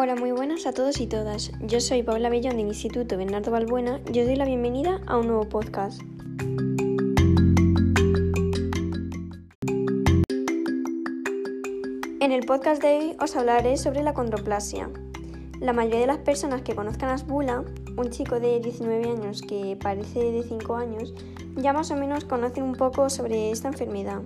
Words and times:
Hola, 0.00 0.14
muy 0.14 0.30
buenas 0.30 0.64
a 0.64 0.72
todos 0.72 1.00
y 1.00 1.08
todas. 1.08 1.50
Yo 1.60 1.80
soy 1.80 2.04
Paula 2.04 2.28
Bellón 2.28 2.56
del 2.56 2.68
Instituto 2.68 3.16
Bernardo 3.16 3.50
Balbuena 3.50 4.00
y 4.14 4.20
os 4.20 4.26
doy 4.26 4.36
la 4.36 4.44
bienvenida 4.44 5.00
a 5.08 5.18
un 5.18 5.26
nuevo 5.26 5.48
podcast. 5.48 6.00
En 12.20 12.30
el 12.30 12.46
podcast 12.46 12.80
de 12.80 12.96
hoy 12.96 13.16
os 13.20 13.34
hablaré 13.34 13.76
sobre 13.76 14.04
la 14.04 14.14
condroplasia. 14.14 14.88
La 15.58 15.72
mayoría 15.72 16.02
de 16.02 16.06
las 16.06 16.18
personas 16.18 16.62
que 16.62 16.76
conozcan 16.76 17.08
a 17.08 17.14
Asbula, 17.14 17.64
un 17.96 18.10
chico 18.10 18.38
de 18.38 18.60
19 18.60 19.04
años 19.04 19.42
que 19.42 19.76
parece 19.82 20.30
de 20.30 20.44
5 20.44 20.76
años, 20.76 21.12
ya 21.56 21.72
más 21.72 21.90
o 21.90 21.96
menos 21.96 22.24
conocen 22.24 22.62
un 22.62 22.76
poco 22.76 23.10
sobre 23.10 23.50
esta 23.50 23.66
enfermedad 23.66 24.22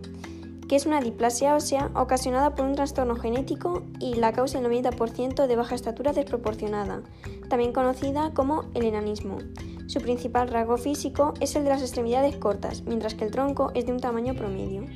que 0.73 0.77
es 0.77 0.87
una 0.87 1.03
diplasia 1.03 1.55
ósea 1.55 1.91
ocasionada 1.95 2.55
por 2.55 2.65
un 2.65 2.75
trastorno 2.75 3.15
genético 3.15 3.83
y 4.01 4.15
la 4.15 4.33
causa 4.33 4.59
el 4.59 4.65
90% 4.65 5.47
de 5.47 5.55
baja 5.55 5.75
estatura 5.75 6.15
desproporcionada, 6.15 7.03
también 7.51 7.75
conocida 7.75 8.33
como 8.33 8.65
el 8.73 8.87
enanismo. 8.87 9.37
Su 9.87 10.01
principal 10.01 10.49
rasgo 10.49 10.79
físico 10.79 11.35
es 11.41 11.55
el 11.57 11.65
de 11.65 11.69
las 11.69 11.83
extremidades 11.83 12.39
cortas, 12.39 12.85
mientras 12.87 13.15
que 13.15 13.27
el 13.27 13.31
tronco 13.31 13.71
es 13.75 13.85
de 13.85 13.93
un 13.93 14.01
tamaño 14.01 14.33
promedio. 14.33 14.87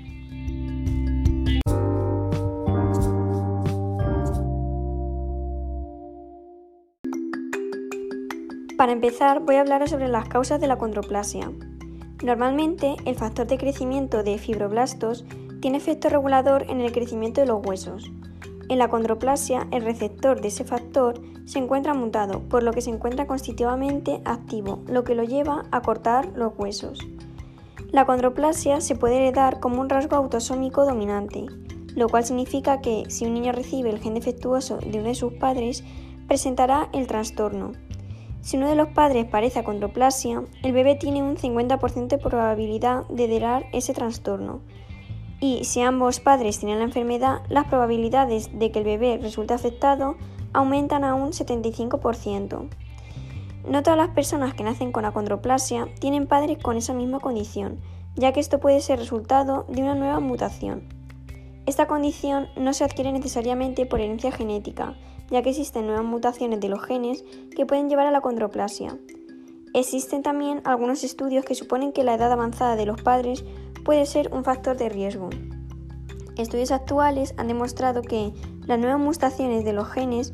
Para 8.78 8.92
empezar, 8.92 9.40
voy 9.40 9.56
a 9.56 9.60
hablar 9.60 9.86
sobre 9.90 10.08
las 10.08 10.26
causas 10.26 10.58
de 10.58 10.68
la 10.68 10.78
condroplasia. 10.78 11.52
Normalmente, 12.24 12.96
el 13.04 13.14
factor 13.14 13.46
de 13.46 13.58
crecimiento 13.58 14.22
de 14.22 14.38
fibroblastos 14.38 15.26
tiene 15.66 15.78
efecto 15.78 16.08
regulador 16.08 16.64
en 16.68 16.80
el 16.80 16.92
crecimiento 16.92 17.40
de 17.40 17.48
los 17.48 17.66
huesos. 17.66 18.08
En 18.68 18.78
la 18.78 18.86
condroplasia, 18.86 19.66
el 19.72 19.82
receptor 19.82 20.40
de 20.40 20.46
ese 20.46 20.62
factor 20.62 21.20
se 21.44 21.58
encuentra 21.58 21.92
mutado, 21.92 22.38
por 22.48 22.62
lo 22.62 22.72
que 22.72 22.80
se 22.80 22.90
encuentra 22.90 23.26
constitutivamente 23.26 24.20
activo, 24.24 24.84
lo 24.86 25.02
que 25.02 25.16
lo 25.16 25.24
lleva 25.24 25.64
a 25.72 25.82
cortar 25.82 26.28
los 26.36 26.52
huesos. 26.56 27.00
La 27.90 28.06
condroplasia 28.06 28.80
se 28.80 28.94
puede 28.94 29.16
heredar 29.16 29.58
como 29.58 29.80
un 29.80 29.88
rasgo 29.88 30.14
autosómico 30.14 30.84
dominante, 30.84 31.46
lo 31.96 32.08
cual 32.08 32.24
significa 32.24 32.80
que 32.80 33.02
si 33.08 33.26
un 33.26 33.34
niño 33.34 33.50
recibe 33.50 33.90
el 33.90 33.98
gen 33.98 34.14
defectuoso 34.14 34.76
de 34.76 35.00
uno 35.00 35.08
de 35.08 35.16
sus 35.16 35.32
padres, 35.32 35.82
presentará 36.28 36.90
el 36.92 37.08
trastorno. 37.08 37.72
Si 38.40 38.56
uno 38.56 38.68
de 38.68 38.76
los 38.76 38.90
padres 38.90 39.24
padece 39.24 39.64
condroplasia, 39.64 40.44
el 40.62 40.72
bebé 40.72 40.94
tiene 40.94 41.24
un 41.24 41.36
50% 41.36 42.06
de 42.06 42.18
probabilidad 42.18 43.04
de 43.08 43.24
heredar 43.24 43.66
ese 43.72 43.94
trastorno 43.94 44.60
y 45.40 45.64
si 45.64 45.80
ambos 45.82 46.20
padres 46.20 46.58
tienen 46.58 46.78
la 46.78 46.84
enfermedad, 46.84 47.42
las 47.48 47.66
probabilidades 47.66 48.58
de 48.58 48.70
que 48.70 48.78
el 48.78 48.84
bebé 48.84 49.18
resulte 49.18 49.54
afectado 49.54 50.16
aumentan 50.52 51.04
a 51.04 51.14
un 51.14 51.32
75%. 51.32 52.68
No 53.68 53.82
todas 53.82 53.98
las 53.98 54.10
personas 54.10 54.54
que 54.54 54.64
nacen 54.64 54.92
con 54.92 55.04
acondroplasia 55.04 55.88
tienen 56.00 56.26
padres 56.26 56.58
con 56.58 56.76
esa 56.76 56.94
misma 56.94 57.20
condición, 57.20 57.80
ya 58.14 58.32
que 58.32 58.40
esto 58.40 58.60
puede 58.60 58.80
ser 58.80 58.98
resultado 58.98 59.66
de 59.68 59.82
una 59.82 59.94
nueva 59.94 60.20
mutación. 60.20 60.88
Esta 61.66 61.86
condición 61.86 62.46
no 62.56 62.72
se 62.72 62.84
adquiere 62.84 63.12
necesariamente 63.12 63.86
por 63.86 64.00
herencia 64.00 64.30
genética, 64.30 64.94
ya 65.30 65.42
que 65.42 65.50
existen 65.50 65.86
nuevas 65.86 66.04
mutaciones 66.04 66.60
de 66.60 66.68
los 66.68 66.82
genes 66.84 67.24
que 67.54 67.66
pueden 67.66 67.90
llevar 67.90 68.06
a 68.06 68.12
la 68.12 68.18
acondroplasia. 68.18 68.96
Existen 69.74 70.22
también 70.22 70.62
algunos 70.64 71.04
estudios 71.04 71.44
que 71.44 71.56
suponen 71.56 71.92
que 71.92 72.04
la 72.04 72.14
edad 72.14 72.32
avanzada 72.32 72.76
de 72.76 72.86
los 72.86 73.02
padres 73.02 73.44
puede 73.86 74.04
ser 74.04 74.34
un 74.34 74.42
factor 74.42 74.76
de 74.76 74.88
riesgo. 74.88 75.30
Estudios 76.36 76.72
actuales 76.72 77.34
han 77.36 77.46
demostrado 77.46 78.02
que 78.02 78.32
las 78.66 78.80
nuevas 78.80 78.98
mutaciones 78.98 79.64
de 79.64 79.72
los 79.72 79.88
genes 79.88 80.32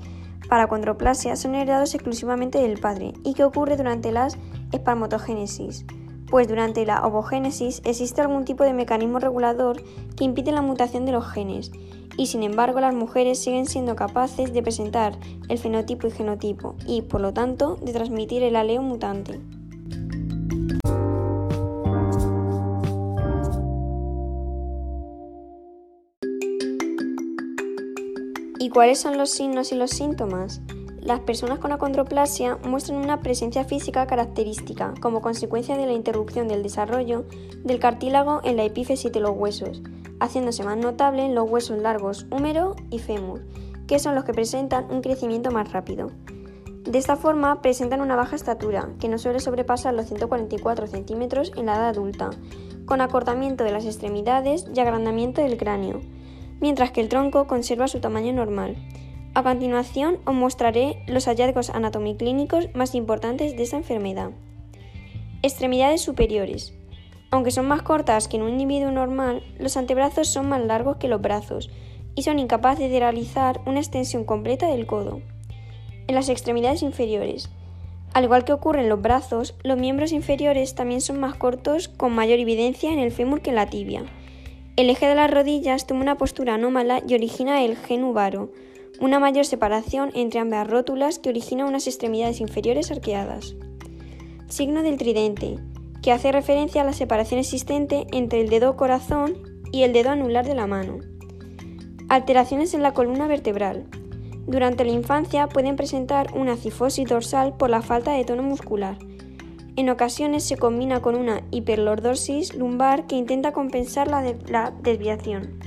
para 0.49 0.69
condroplasia 0.69 1.37
son 1.37 1.55
heredados 1.55 1.95
exclusivamente 1.95 2.59
del 2.59 2.81
padre 2.81 3.13
y 3.23 3.35
que 3.35 3.45
ocurre 3.45 3.77
durante 3.77 4.11
la 4.11 4.29
espermatogénesis, 4.73 5.85
pues 6.31 6.49
durante 6.49 6.87
la 6.87 7.07
ovogénesis 7.07 7.83
existe 7.85 8.23
algún 8.23 8.47
tipo 8.47 8.65
de 8.65 8.73
mecanismo 8.73 9.19
regulador 9.19 9.83
que 10.17 10.25
impide 10.25 10.51
la 10.51 10.63
mutación 10.63 11.05
de 11.05 11.13
los 11.13 11.29
genes 11.31 11.71
y 12.17 12.29
sin 12.29 12.45
embargo 12.45 12.81
las 12.81 12.95
mujeres 12.95 13.39
siguen 13.39 13.67
siendo 13.67 13.97
capaces 13.97 14.55
de 14.55 14.63
presentar 14.63 15.19
el 15.51 15.59
fenotipo 15.59 16.07
y 16.07 16.11
genotipo 16.11 16.75
y 16.87 17.03
por 17.03 17.21
lo 17.21 17.35
tanto 17.35 17.77
de 17.77 17.93
transmitir 17.93 18.43
el 18.43 18.57
aleo 18.57 18.81
mutante. 18.81 19.41
Cuáles 28.73 29.01
son 29.01 29.19
los 29.19 29.31
signos 29.31 29.71
y 29.73 29.75
los 29.75 29.91
síntomas? 29.91 30.63
Las 30.99 31.21
personas 31.21 31.59
con 31.59 31.73
acondroplasia 31.73 32.59
muestran 32.65 32.99
una 32.99 33.21
presencia 33.21 33.65
física 33.65 34.07
característica 34.07 34.95
como 35.01 35.21
consecuencia 35.21 35.77
de 35.77 35.85
la 35.85 35.93
interrupción 35.93 36.49
del 36.49 36.63
desarrollo 36.63 37.27
del 37.65 37.79
cartílago 37.79 38.41
en 38.45 38.57
la 38.57 38.65
epífisis 38.65 39.13
de 39.13 39.21
los 39.21 39.33
huesos, 39.33 39.83
haciéndose 40.21 40.65
más 40.65 40.79
notable 40.79 41.25
en 41.25 41.35
los 41.35 41.51
huesos 41.51 41.79
largos 41.79 42.27
húmero 42.31 42.75
y 42.91 42.99
fémur, 42.99 43.43
que 43.87 43.99
son 43.99 44.15
los 44.15 44.25
que 44.25 44.33
presentan 44.33 44.87
un 44.91 45.03
crecimiento 45.03 45.51
más 45.51 45.71
rápido. 45.73 46.11
De 46.85 46.99
esta 46.99 47.17
forma 47.17 47.61
presentan 47.61 48.01
una 48.01 48.17
baja 48.17 48.37
estatura, 48.37 48.89
que 48.99 49.09
no 49.09 49.19
suele 49.19 49.41
sobrepasar 49.41 49.93
los 49.93 50.07
144 50.07 50.87
centímetros 50.87 51.53
en 51.57 51.67
la 51.67 51.75
edad 51.75 51.89
adulta, 51.89 52.31
con 52.87 53.03
acortamiento 53.03 53.65
de 53.65 53.73
las 53.73 53.85
extremidades 53.85 54.65
y 54.75 54.81
agrandamiento 54.81 55.43
del 55.43 55.59
cráneo 55.59 56.01
mientras 56.63 56.93
que 56.93 57.03
el 57.03 57.11
tronco 57.11 57.47
conserva 57.47 57.89
su 57.89 58.01
tamaño 58.01 58.33
normal. 58.33 58.77
A 59.35 59.43
continuación 59.43 60.19
os 60.25 60.35
mostraré 60.35 61.03
los 61.07 61.27
hallazgos 61.27 61.69
anatomiclínicos 61.71 62.69
más 62.75 62.95
importantes 62.95 63.57
de 63.57 63.63
esta 63.63 63.77
enfermedad. 63.77 64.31
Extremidades 65.43 66.01
superiores. 66.01 66.73
Aunque 67.31 67.51
son 67.51 67.67
más 67.67 67.83
cortas 67.83 68.29
que 68.29 68.37
en 68.37 68.43
un 68.43 68.51
individuo 68.51 68.91
normal, 68.91 69.43
los 69.59 69.77
antebrazos 69.77 70.29
son 70.29 70.49
más 70.49 70.63
largos 70.65 70.99
que 70.99 71.09
los 71.09 71.21
brazos 71.21 71.71
y 72.15 72.23
son 72.23 72.39
incapaces 72.39 72.91
de 72.91 73.01
realizar 73.01 73.61
una 73.67 73.81
extensión 73.81 74.25
completa 74.25 74.69
del 74.69 74.87
codo. 74.87 75.21
En 76.07 76.15
las 76.15 76.29
extremidades 76.29 76.83
inferiores. 76.83 77.51
Al 78.13 78.25
igual 78.25 78.45
que 78.45 78.53
ocurre 78.53 78.83
en 78.83 78.91
los 78.91 79.01
brazos, 79.01 79.55
los 79.63 79.79
miembros 79.79 80.13
inferiores 80.13 80.75
también 80.75 81.01
son 81.01 81.19
más 81.19 81.35
cortos 81.35 81.89
con 81.89 82.13
mayor 82.13 82.39
evidencia 82.39 82.93
en 82.93 82.99
el 82.99 83.11
fémur 83.11 83.41
que 83.41 83.51
en 83.51 83.57
la 83.57 83.71
tibia. 83.71 84.05
El 84.75 84.89
eje 84.89 85.07
de 85.07 85.15
las 85.15 85.31
rodillas 85.31 85.87
toma 85.87 86.01
una 86.01 86.17
postura 86.17 86.55
anómala 86.55 87.03
y 87.07 87.15
origina 87.15 87.63
el 87.63 87.77
genubaro, 87.77 88.53
una 89.01 89.21
mayor 89.21 89.45
separación 89.45 90.11
entre 90.15 90.41
ambas 90.41 90.67
rótulas 90.67 91.19
que 91.19 91.29
origina 91.29 91.67
unas 91.67 91.87
extremidades 91.87 92.41
inferiores 92.41 92.91
arqueadas. 92.91 93.55
Signo 94.49 94.83
del 94.83 94.97
tridente, 94.97 95.59
que 96.03 96.11
hace 96.11 96.33
referencia 96.33 96.81
a 96.81 96.85
la 96.85 96.95
separación 96.95 97.39
existente 97.39 98.07
entre 98.13 98.41
el 98.41 98.49
dedo 98.49 98.77
corazón 98.77 99.37
y 99.73 99.83
el 99.83 99.93
dedo 99.93 100.09
anular 100.09 100.47
de 100.47 100.55
la 100.55 100.67
mano. 100.67 101.01
Alteraciones 102.09 102.73
en 102.73 102.83
la 102.83 102.95
columna 102.95 103.27
vertebral. 103.27 103.87
Durante 104.47 104.85
la 104.87 104.93
infancia 104.93 105.49
pueden 105.49 105.77
presentar 105.77 106.33
una 106.35 106.57
cifosis 106.57 107.09
dorsal 107.09 107.57
por 107.59 107.69
la 107.69 107.83
falta 107.83 108.13
de 108.13 108.25
tono 108.25 108.43
muscular, 108.43 108.97
en 109.77 109.89
ocasiones 109.89 110.45
se 110.45 110.57
combina 110.57 111.01
con 111.01 111.15
una 111.15 111.43
hiperlordosis 111.51 112.55
lumbar 112.55 113.07
que 113.07 113.17
intenta 113.17 113.53
compensar 113.53 114.09
la, 114.09 114.71
desviación. 114.83 115.59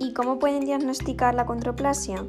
¿Y 0.00 0.14
cómo 0.14 0.38
pueden 0.38 0.64
diagnosticar 0.64 1.34
la 1.34 1.44
controplasia? 1.44 2.24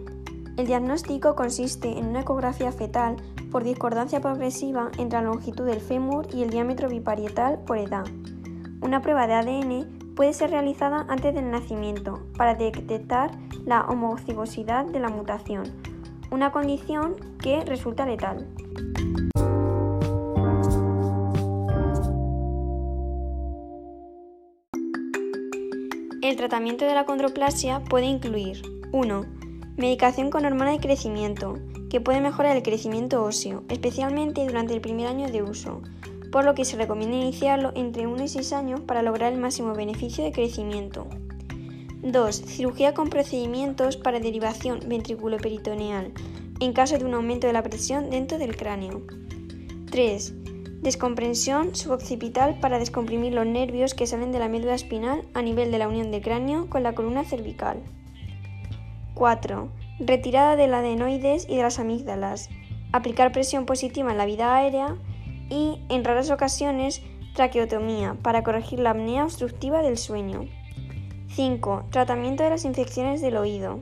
El 0.58 0.68
diagnóstico 0.68 1.36
consiste 1.36 1.98
en 1.98 2.08
una 2.08 2.22
ecografía 2.22 2.74
fetal 2.74 3.16
por 3.50 3.64
discordancia 3.64 4.20
progresiva 4.20 4.92
entre 4.98 5.20
la 5.20 5.28
longitud 5.28 5.66
del 5.66 5.80
fémur 5.80 6.28
y 6.34 6.44
el 6.44 6.50
diámetro 6.50 6.90
biparietal 6.90 7.60
por 7.60 7.78
edad. 7.78 8.04
Una 8.82 9.02
prueba 9.02 9.28
de 9.28 9.34
ADN 9.34 9.99
puede 10.20 10.34
ser 10.34 10.50
realizada 10.50 11.06
antes 11.08 11.34
del 11.34 11.50
nacimiento 11.50 12.20
para 12.36 12.54
detectar 12.54 13.32
la 13.66 13.86
homocigosidad 13.86 14.84
de 14.84 15.00
la 15.00 15.08
mutación, 15.08 15.64
una 16.30 16.52
condición 16.52 17.16
que 17.42 17.62
resulta 17.62 18.06
letal. 18.06 18.46
El 26.22 26.36
tratamiento 26.36 26.84
de 26.84 26.96
la 26.96 27.06
condroplasia 27.06 27.82
puede 27.90 28.08
incluir 28.08 28.62
1. 28.92 29.26
Medicación 29.78 30.32
con 30.32 30.44
hormona 30.44 30.72
de 30.72 30.82
crecimiento, 30.82 31.58
que 31.90 32.02
puede 32.02 32.20
mejorar 32.20 32.58
el 32.58 32.64
crecimiento 32.64 33.24
óseo, 33.24 33.64
especialmente 33.70 34.46
durante 34.46 34.74
el 34.74 34.82
primer 34.82 35.08
año 35.08 35.32
de 35.32 35.44
uso 35.44 35.82
por 36.32 36.46
lo 36.46 36.56
que 36.56 36.66
se 36.66 36.78
recomienda 36.78 37.18
iniciarlo 37.18 37.72
entre 37.76 38.08
1 38.08 38.24
y 38.24 38.28
6 38.28 38.54
años 38.54 38.82
para 38.82 39.02
lograr 39.02 39.34
el 39.34 39.40
máximo 39.40 39.74
beneficio 39.74 40.24
de 40.24 40.32
crecimiento. 40.32 41.08
2. 42.02 42.36
Cirugía 42.36 42.94
con 42.94 43.10
procedimientos 43.10 43.98
para 43.98 44.20
derivación 44.20 44.80
ventriculoperitoneal, 44.88 46.14
en 46.60 46.74
caso 46.74 46.98
de 46.98 47.06
un 47.06 47.14
aumento 47.14 47.48
de 47.48 47.54
la 47.54 47.64
presión 47.64 48.10
dentro 48.10 48.38
del 48.38 48.56
cráneo. 48.56 49.02
3. 49.92 50.34
Descomprensión 50.82 51.76
suboccipital 51.76 52.60
para 52.60 52.80
descomprimir 52.80 53.34
los 53.34 53.46
nervios 53.46 53.94
que 53.94 54.08
salen 54.08 54.32
de 54.32 54.40
la 54.40 54.48
médula 54.48 54.76
espinal 54.76 55.24
a 55.34 55.42
nivel 55.42 55.72
de 55.72 55.78
la 55.78 55.90
unión 55.90 56.10
del 56.10 56.22
cráneo 56.22 56.70
con 56.70 56.84
la 56.84 56.94
columna 56.96 57.26
cervical. 57.26 57.82
4. 59.16 59.70
Retirada 60.00 60.56
del 60.56 60.74
adenoides 60.74 61.48
y 61.50 61.58
de 61.58 61.64
las 61.64 61.80
amígdalas. 61.80 62.50
Aplicar 62.94 63.34
presión 63.34 63.66
positiva 63.66 64.12
en 64.12 64.18
la 64.18 64.26
vida 64.26 64.56
aérea 64.56 64.96
y, 65.50 65.82
en 65.90 66.04
raras 66.04 66.32
ocasiones, 66.32 67.02
traqueotomía 67.34 68.16
para 68.22 68.44
corregir 68.44 68.80
la 68.80 68.92
apnea 68.92 69.24
obstructiva 69.24 69.82
del 69.82 69.98
sueño. 69.98 70.46
5. 71.30 71.86
Tratamiento 71.92 72.44
de 72.44 72.50
las 72.50 72.66
infecciones 72.66 73.22
del 73.22 73.38
oído. 73.38 73.80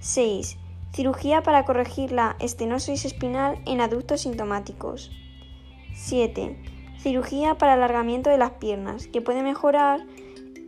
6. 0.00 0.58
Cirugía 0.92 1.42
para 1.42 1.64
corregir 1.64 2.12
la 2.12 2.36
estenosis 2.40 3.04
espinal 3.04 3.60
en 3.66 3.80
adultos 3.80 4.22
sintomáticos. 4.22 5.10
7. 5.94 6.58
Cirugía 6.98 7.56
para 7.56 7.74
alargamiento 7.74 8.30
de 8.30 8.38
las 8.38 8.52
piernas, 8.52 9.06
que 9.06 9.20
puede 9.20 9.42
mejorar 9.42 10.00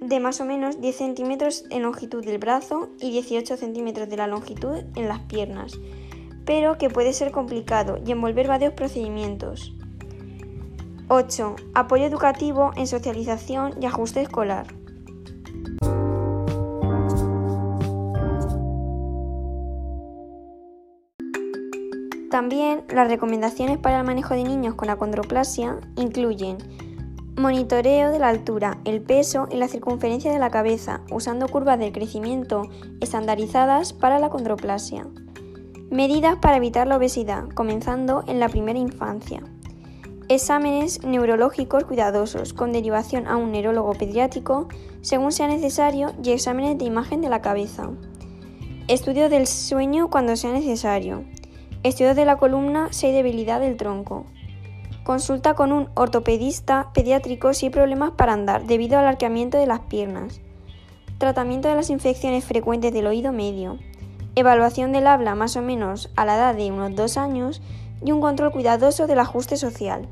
de 0.00 0.20
más 0.20 0.40
o 0.40 0.44
menos 0.44 0.80
10 0.80 0.96
centímetros 0.96 1.64
en 1.70 1.82
longitud 1.82 2.24
del 2.24 2.38
brazo 2.38 2.90
y 3.00 3.10
18 3.10 3.56
centímetros 3.56 4.08
de 4.08 4.16
la 4.16 4.26
longitud 4.26 4.84
en 4.96 5.08
las 5.08 5.20
piernas, 5.20 5.78
pero 6.44 6.76
que 6.76 6.90
puede 6.90 7.12
ser 7.12 7.30
complicado 7.32 7.98
y 8.04 8.12
envolver 8.12 8.48
varios 8.48 8.74
procedimientos. 8.74 9.74
8. 11.16 11.54
Apoyo 11.74 12.06
educativo 12.06 12.72
en 12.74 12.88
socialización 12.88 13.80
y 13.80 13.86
ajuste 13.86 14.20
escolar. 14.20 14.66
También 22.32 22.82
las 22.88 23.06
recomendaciones 23.06 23.78
para 23.78 24.00
el 24.00 24.04
manejo 24.04 24.34
de 24.34 24.42
niños 24.42 24.74
con 24.74 24.90
acondroplasia 24.90 25.78
incluyen 25.94 26.58
monitoreo 27.36 28.10
de 28.10 28.18
la 28.18 28.28
altura, 28.28 28.78
el 28.84 29.00
peso 29.00 29.46
y 29.52 29.56
la 29.56 29.68
circunferencia 29.68 30.32
de 30.32 30.40
la 30.40 30.50
cabeza 30.50 31.02
usando 31.12 31.46
curvas 31.46 31.78
de 31.78 31.92
crecimiento 31.92 32.68
estandarizadas 33.00 33.92
para 33.92 34.18
la 34.18 34.26
acondroplasia. 34.26 35.06
Medidas 35.92 36.38
para 36.42 36.56
evitar 36.56 36.88
la 36.88 36.96
obesidad, 36.96 37.44
comenzando 37.54 38.24
en 38.26 38.40
la 38.40 38.48
primera 38.48 38.80
infancia. 38.80 39.44
Exámenes 40.30 41.04
neurológicos 41.04 41.84
cuidadosos 41.84 42.54
con 42.54 42.72
derivación 42.72 43.26
a 43.26 43.36
un 43.36 43.52
neurólogo 43.52 43.92
pediátrico 43.92 44.68
según 45.02 45.32
sea 45.32 45.48
necesario 45.48 46.14
y 46.24 46.30
exámenes 46.30 46.78
de 46.78 46.86
imagen 46.86 47.20
de 47.20 47.28
la 47.28 47.42
cabeza. 47.42 47.90
Estudio 48.88 49.28
del 49.28 49.46
sueño 49.46 50.08
cuando 50.08 50.34
sea 50.36 50.52
necesario. 50.52 51.24
Estudio 51.82 52.14
de 52.14 52.24
la 52.24 52.36
columna 52.38 52.88
si 52.90 53.06
hay 53.06 53.12
debilidad 53.12 53.60
del 53.60 53.76
tronco. 53.76 54.24
Consulta 55.04 55.52
con 55.52 55.72
un 55.72 55.90
ortopedista 55.92 56.90
pediátrico 56.94 57.52
si 57.52 57.66
hay 57.66 57.70
problemas 57.70 58.12
para 58.12 58.32
andar 58.32 58.64
debido 58.64 58.98
al 58.98 59.06
arqueamiento 59.06 59.58
de 59.58 59.66
las 59.66 59.80
piernas. 59.80 60.40
Tratamiento 61.18 61.68
de 61.68 61.74
las 61.74 61.90
infecciones 61.90 62.46
frecuentes 62.46 62.94
del 62.94 63.06
oído 63.06 63.30
medio. 63.30 63.78
Evaluación 64.36 64.90
del 64.92 65.06
habla 65.06 65.34
más 65.34 65.56
o 65.56 65.60
menos 65.60 66.10
a 66.16 66.24
la 66.24 66.36
edad 66.36 66.54
de 66.54 66.72
unos 66.72 66.96
2 66.96 67.18
años 67.18 67.60
y 68.02 68.12
un 68.12 68.20
control 68.20 68.52
cuidadoso 68.52 69.06
del 69.06 69.18
ajuste 69.18 69.56
social. 69.56 70.08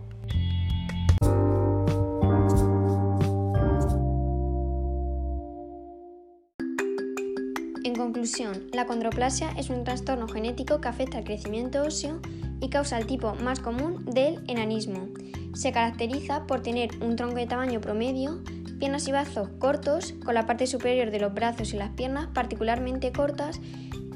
En 7.84 7.96
conclusión, 7.96 8.68
la 8.72 8.86
condroplasia 8.86 9.50
es 9.56 9.68
un 9.68 9.84
trastorno 9.84 10.28
genético 10.28 10.80
que 10.80 10.88
afecta 10.88 11.18
al 11.18 11.24
crecimiento 11.24 11.82
óseo 11.82 12.20
y 12.60 12.68
causa 12.68 12.96
el 12.96 13.06
tipo 13.06 13.34
más 13.34 13.60
común 13.60 14.04
del 14.04 14.42
enanismo. 14.46 15.08
Se 15.54 15.72
caracteriza 15.72 16.46
por 16.46 16.62
tener 16.62 16.90
un 17.02 17.16
tronco 17.16 17.36
de 17.36 17.46
tamaño 17.46 17.80
promedio, 17.80 18.40
piernas 18.78 19.06
y 19.08 19.10
brazos 19.10 19.48
cortos, 19.58 20.14
con 20.24 20.34
la 20.34 20.46
parte 20.46 20.66
superior 20.66 21.10
de 21.10 21.20
los 21.20 21.34
brazos 21.34 21.74
y 21.74 21.76
las 21.76 21.90
piernas 21.90 22.28
particularmente 22.32 23.12
cortas 23.12 23.60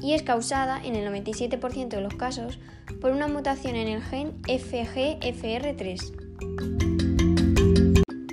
y 0.01 0.13
es 0.13 0.23
causada, 0.23 0.81
en 0.83 0.95
el 0.95 1.07
97% 1.07 1.89
de 1.89 2.01
los 2.01 2.15
casos, 2.15 2.59
por 3.01 3.11
una 3.11 3.27
mutación 3.27 3.75
en 3.75 3.87
el 3.87 4.01
gen 4.01 4.41
FGFR3. 4.43 6.27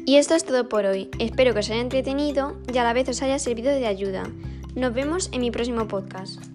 Y 0.06 0.16
esto 0.16 0.34
es 0.34 0.44
todo 0.44 0.68
por 0.68 0.84
hoy. 0.86 1.10
Espero 1.18 1.54
que 1.54 1.60
os 1.60 1.70
haya 1.70 1.80
entretenido 1.80 2.56
y 2.72 2.78
a 2.78 2.84
la 2.84 2.92
vez 2.92 3.08
os 3.08 3.22
haya 3.22 3.38
servido 3.38 3.70
de 3.70 3.86
ayuda. 3.86 4.24
Nos 4.74 4.94
vemos 4.94 5.28
en 5.32 5.40
mi 5.40 5.50
próximo 5.50 5.88
podcast. 5.88 6.53